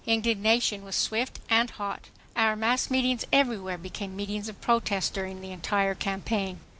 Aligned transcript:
Indignation 0.07 0.83
was 0.83 0.95
swift 0.95 1.37
and 1.47 1.69
hot. 1.69 2.05
Our 2.35 2.55
mass 2.55 2.89
meetings 2.89 3.23
everywhere 3.31 3.77
became 3.77 4.15
meetings 4.15 4.49
of 4.49 4.59
protest 4.59 5.13
during 5.13 5.41
the 5.41 5.51
entire 5.51 5.93
campaign. 5.93 6.59